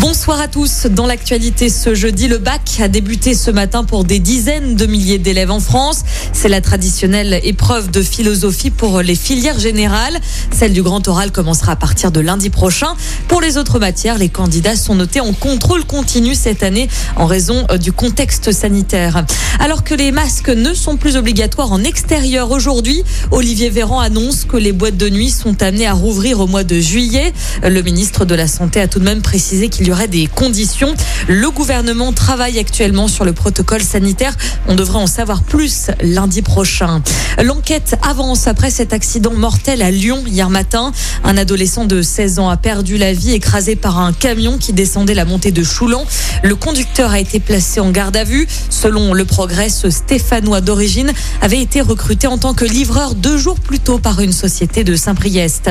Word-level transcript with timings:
Bonsoir 0.00 0.40
à 0.40 0.48
tous. 0.48 0.86
Dans 0.86 1.06
l'actualité 1.06 1.68
ce 1.68 1.94
jeudi, 1.94 2.26
le 2.26 2.38
bac 2.38 2.62
a 2.80 2.88
débuté 2.88 3.34
ce 3.34 3.50
matin 3.50 3.84
pour 3.84 4.04
des 4.04 4.18
dizaines 4.18 4.74
de 4.74 4.86
milliers 4.86 5.18
d'élèves 5.18 5.50
en 5.50 5.60
France. 5.60 6.04
C'est 6.32 6.48
la 6.48 6.62
traditionnelle 6.62 7.38
épreuve 7.42 7.90
de 7.90 8.00
philosophie 8.00 8.70
pour 8.70 9.02
les 9.02 9.14
filières 9.14 9.58
générales. 9.58 10.18
Celle 10.52 10.72
du 10.72 10.82
grand 10.82 11.06
oral 11.06 11.32
commencera 11.32 11.72
à 11.72 11.76
partir 11.76 12.12
de 12.12 12.20
lundi 12.20 12.48
prochain. 12.48 12.94
Pour 13.28 13.42
les 13.42 13.58
autres 13.58 13.78
matières, 13.78 14.16
les 14.16 14.30
candidats 14.30 14.74
sont 14.74 14.94
notés 14.94 15.20
en 15.20 15.34
contrôle 15.34 15.84
continu 15.84 16.34
cette 16.34 16.62
année 16.62 16.88
en 17.16 17.26
raison 17.26 17.66
euh, 17.70 17.76
du 17.76 17.92
contexte 17.92 18.52
sanitaire. 18.52 19.26
Alors 19.58 19.84
que 19.84 19.92
les 19.92 20.12
masques 20.12 20.48
ne 20.48 20.72
sont 20.72 20.96
plus 20.96 21.16
obligatoires 21.16 21.72
en 21.72 21.84
extérieur 21.84 22.52
aujourd'hui, 22.52 23.04
Olivier 23.32 23.68
Véran 23.68 24.00
annonce 24.00 24.46
que 24.46 24.56
les 24.56 24.72
boîtes 24.72 24.96
de 24.96 25.10
nuit 25.10 25.30
sont 25.30 25.62
amenées 25.62 25.86
à 25.86 25.92
rouvrir 25.92 26.40
au 26.40 26.46
mois 26.46 26.64
de 26.64 26.80
juillet. 26.80 27.34
Le 27.62 27.82
ministre 27.82 28.24
de 28.24 28.34
la 28.34 28.46
Santé 28.46 28.80
a 28.80 28.88
tout 28.88 28.98
de 28.98 29.04
même 29.04 29.20
précisé 29.20 29.68
qu'il 29.68 29.88
y 29.88 29.89
aurait 29.92 30.08
des 30.08 30.26
conditions. 30.26 30.94
Le 31.28 31.50
gouvernement 31.50 32.12
travaille 32.12 32.58
actuellement 32.58 33.08
sur 33.08 33.24
le 33.24 33.32
protocole 33.32 33.82
sanitaire. 33.82 34.36
On 34.68 34.74
devrait 34.74 34.98
en 34.98 35.06
savoir 35.06 35.42
plus 35.42 35.90
lundi 36.02 36.42
prochain. 36.42 37.02
L'enquête 37.42 37.96
avance 38.06 38.46
après 38.46 38.70
cet 38.70 38.92
accident 38.92 39.32
mortel 39.32 39.82
à 39.82 39.90
Lyon 39.90 40.22
hier 40.26 40.50
matin. 40.50 40.92
Un 41.24 41.36
adolescent 41.36 41.84
de 41.84 42.02
16 42.02 42.38
ans 42.38 42.48
a 42.48 42.56
perdu 42.56 42.98
la 42.98 43.12
vie 43.12 43.32
écrasé 43.32 43.76
par 43.76 43.98
un 43.98 44.12
camion 44.12 44.58
qui 44.58 44.72
descendait 44.72 45.14
la 45.14 45.24
montée 45.24 45.52
de 45.52 45.62
Choulan. 45.62 46.04
Le 46.42 46.54
conducteur 46.54 47.10
a 47.10 47.20
été 47.20 47.40
placé 47.40 47.80
en 47.80 47.90
garde 47.90 48.16
à 48.16 48.24
vue. 48.24 48.46
Selon 48.68 49.14
le 49.14 49.24
progrès, 49.24 49.68
ce 49.68 49.90
Stéphanois 49.90 50.60
d'origine 50.60 51.12
avait 51.40 51.60
été 51.60 51.80
recruté 51.80 52.26
en 52.26 52.38
tant 52.38 52.54
que 52.54 52.64
livreur 52.64 53.14
deux 53.14 53.38
jours 53.38 53.58
plus 53.58 53.78
tôt 53.78 53.98
par 53.98 54.20
une 54.20 54.32
société 54.32 54.84
de 54.84 54.94
Saint-Priest. 54.96 55.70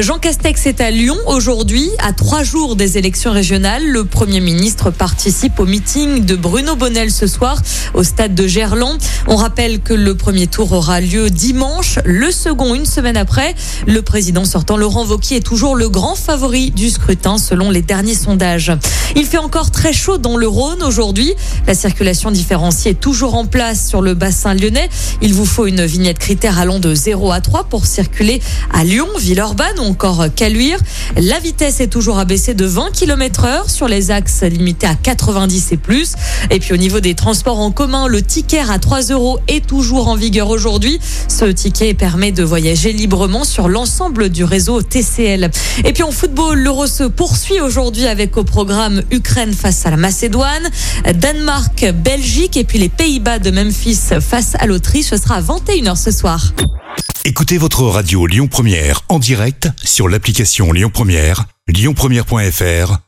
Jean 0.00 0.18
Castex 0.18 0.66
est 0.66 0.80
à 0.80 0.90
Lyon 0.90 1.16
aujourd'hui, 1.26 1.88
à 1.98 2.12
trois 2.12 2.42
jours 2.42 2.76
des 2.76 2.98
élections 2.98 3.32
régionales 3.32 3.57
le 3.58 4.04
Premier 4.04 4.38
ministre 4.38 4.90
participe 4.90 5.58
au 5.58 5.66
meeting 5.66 6.24
de 6.24 6.36
Bruno 6.36 6.76
Bonnel 6.76 7.10
ce 7.10 7.26
soir 7.26 7.60
au 7.92 8.04
stade 8.04 8.34
de 8.34 8.46
Gerland. 8.46 8.98
On 9.26 9.34
rappelle 9.34 9.80
que 9.80 9.94
le 9.94 10.14
premier 10.14 10.46
tour 10.46 10.72
aura 10.72 11.00
lieu 11.00 11.28
dimanche, 11.28 11.98
le 12.04 12.30
second 12.30 12.76
une 12.76 12.86
semaine 12.86 13.16
après. 13.16 13.56
Le 13.86 14.00
président 14.02 14.44
sortant 14.44 14.76
Laurent 14.76 15.04
Wauquiez 15.04 15.38
est 15.38 15.40
toujours 15.40 15.74
le 15.74 15.88
grand 15.88 16.14
favori 16.14 16.70
du 16.70 16.88
scrutin 16.88 17.36
selon 17.36 17.70
les 17.70 17.82
derniers 17.82 18.14
sondages. 18.14 18.72
Il 19.16 19.26
fait 19.26 19.38
encore 19.38 19.72
très 19.72 19.92
chaud 19.92 20.18
dans 20.18 20.36
le 20.36 20.46
Rhône 20.46 20.82
aujourd'hui. 20.84 21.34
La 21.66 21.74
circulation 21.74 22.30
différenciée 22.30 22.92
est 22.92 23.00
toujours 23.00 23.34
en 23.34 23.44
place 23.44 23.88
sur 23.88 24.02
le 24.02 24.14
bassin 24.14 24.54
lyonnais. 24.54 24.88
Il 25.20 25.34
vous 25.34 25.46
faut 25.46 25.66
une 25.66 25.84
vignette 25.84 26.20
critère 26.20 26.60
allant 26.60 26.78
de 26.78 26.94
0 26.94 27.32
à 27.32 27.40
3 27.40 27.64
pour 27.64 27.86
circuler 27.86 28.40
à 28.72 28.84
Lyon, 28.84 29.08
Villeurbanne 29.18 29.80
ou 29.80 29.84
encore 29.84 30.26
Caluire. 30.36 30.78
La 31.16 31.40
vitesse 31.40 31.80
est 31.80 31.88
toujours 31.88 32.20
abaissée 32.20 32.54
de 32.54 32.64
20 32.64 32.92
km 32.92 33.47
sur 33.66 33.88
les 33.88 34.10
axes 34.10 34.42
limités 34.42 34.86
à 34.86 34.94
90 34.94 35.72
et 35.72 35.76
plus. 35.76 36.14
Et 36.50 36.58
puis 36.58 36.72
au 36.72 36.76
niveau 36.76 37.00
des 37.00 37.14
transports 37.14 37.58
en 37.58 37.70
commun, 37.70 38.06
le 38.08 38.22
ticket 38.22 38.60
à 38.60 38.78
3 38.78 39.02
euros 39.10 39.38
est 39.48 39.66
toujours 39.66 40.08
en 40.08 40.16
vigueur 40.16 40.48
aujourd'hui. 40.48 40.98
Ce 41.28 41.44
ticket 41.44 41.94
permet 41.94 42.32
de 42.32 42.42
voyager 42.42 42.92
librement 42.92 43.44
sur 43.44 43.68
l'ensemble 43.68 44.28
du 44.28 44.44
réseau 44.44 44.82
TCL. 44.82 45.50
Et 45.84 45.92
puis 45.92 46.02
en 46.02 46.10
football, 46.10 46.58
l'Euro 46.58 46.86
se 46.86 47.04
poursuit 47.04 47.60
aujourd'hui 47.60 48.06
avec 48.06 48.36
au 48.36 48.44
programme 48.44 49.02
Ukraine 49.10 49.52
face 49.52 49.86
à 49.86 49.90
la 49.90 49.96
Macédoine, 49.96 50.68
Danemark, 51.14 51.86
Belgique 51.92 52.56
et 52.56 52.64
puis 52.64 52.78
les 52.78 52.88
Pays-Bas 52.88 53.38
de 53.38 53.50
Memphis 53.50 53.98
face 54.20 54.54
à 54.58 54.66
l'Autriche. 54.66 55.06
Ce 55.06 55.16
sera 55.16 55.36
à 55.36 55.40
21h 55.40 55.96
ce 55.96 56.10
soir. 56.10 56.52
Écoutez 57.24 57.58
votre 57.58 57.82
radio 57.84 58.26
Lyon 58.26 58.46
Première 58.46 59.02
en 59.08 59.18
direct 59.18 59.68
sur 59.84 60.08
l'application 60.08 60.72
Lyon 60.72 60.90
Première, 60.92 61.44
lyonpremière.fr 61.68 63.07